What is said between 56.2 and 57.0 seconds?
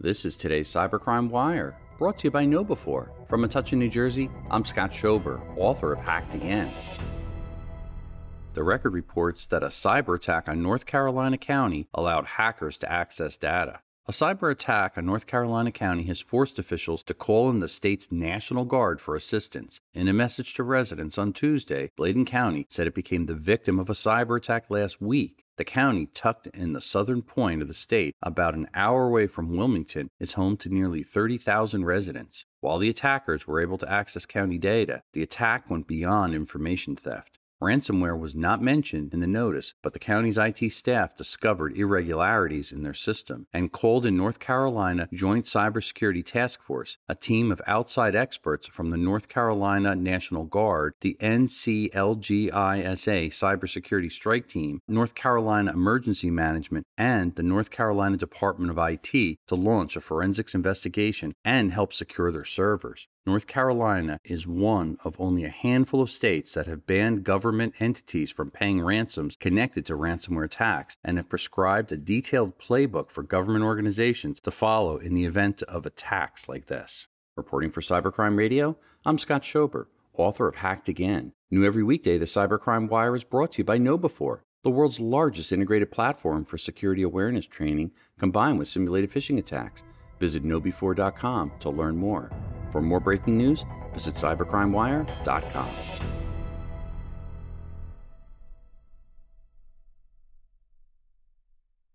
Management,